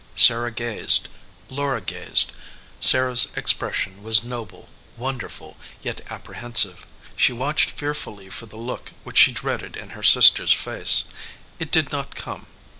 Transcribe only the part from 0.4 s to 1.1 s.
gazed,